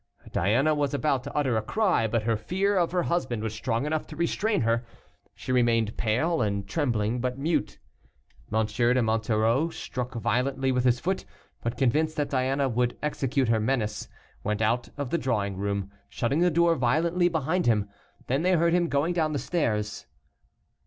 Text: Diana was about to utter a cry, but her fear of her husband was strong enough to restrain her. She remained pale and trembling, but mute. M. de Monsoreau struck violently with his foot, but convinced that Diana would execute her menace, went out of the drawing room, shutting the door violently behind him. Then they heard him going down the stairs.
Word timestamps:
Diana 0.31 0.73
was 0.73 0.95
about 0.95 1.23
to 1.25 1.35
utter 1.37 1.57
a 1.57 1.61
cry, 1.61 2.07
but 2.07 2.23
her 2.23 2.35
fear 2.35 2.75
of 2.75 2.91
her 2.91 3.03
husband 3.03 3.43
was 3.43 3.53
strong 3.53 3.85
enough 3.85 4.07
to 4.07 4.15
restrain 4.15 4.61
her. 4.61 4.83
She 5.35 5.51
remained 5.51 5.95
pale 5.95 6.41
and 6.41 6.67
trembling, 6.67 7.19
but 7.21 7.37
mute. 7.37 7.77
M. 8.51 8.65
de 8.65 9.01
Monsoreau 9.03 9.69
struck 9.69 10.15
violently 10.15 10.71
with 10.71 10.85
his 10.85 10.99
foot, 10.99 11.23
but 11.61 11.77
convinced 11.77 12.15
that 12.17 12.31
Diana 12.31 12.67
would 12.67 12.97
execute 13.03 13.49
her 13.49 13.59
menace, 13.59 14.07
went 14.43 14.63
out 14.63 14.89
of 14.97 15.11
the 15.11 15.19
drawing 15.19 15.55
room, 15.55 15.91
shutting 16.09 16.39
the 16.39 16.49
door 16.49 16.73
violently 16.73 17.29
behind 17.29 17.67
him. 17.67 17.87
Then 18.25 18.41
they 18.41 18.53
heard 18.53 18.73
him 18.73 18.89
going 18.89 19.13
down 19.13 19.33
the 19.33 19.37
stairs. 19.37 20.07